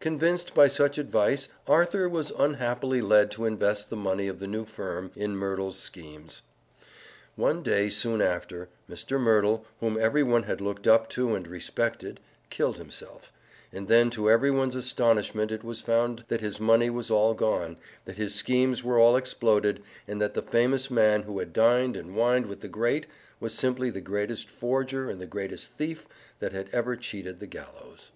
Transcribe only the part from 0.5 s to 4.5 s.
by such advice Arthur was unhappily led to invest the money of the